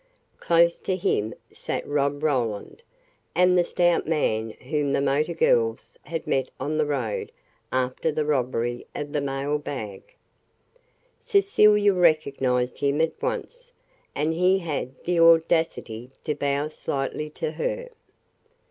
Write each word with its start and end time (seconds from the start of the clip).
Close 0.39 0.81
to 0.81 0.95
him 0.95 1.31
sat 1.53 1.87
Rob 1.87 2.23
Roland, 2.23 2.81
and 3.35 3.55
the 3.55 3.63
stout 3.63 4.07
man 4.07 4.49
whom 4.61 4.93
the 4.93 4.99
motor 4.99 5.35
girls 5.35 5.95
had 6.01 6.25
met 6.25 6.49
on 6.59 6.79
the 6.79 6.87
road 6.87 7.31
after 7.71 8.11
the 8.11 8.25
robbery 8.25 8.87
of 8.95 9.11
the 9.13 9.21
mailbag. 9.21 10.01
Cecilia 11.19 11.93
recognized 11.93 12.79
him 12.79 12.99
at 12.99 13.13
once, 13.21 13.71
and 14.15 14.33
he 14.33 14.57
had 14.57 14.91
the 15.05 15.19
audacity 15.19 16.09
to 16.23 16.33
bow 16.33 16.67
slightly 16.67 17.29
to 17.29 17.51
her. 17.51 17.89